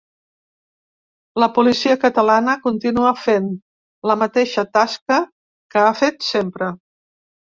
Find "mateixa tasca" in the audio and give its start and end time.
4.21-5.19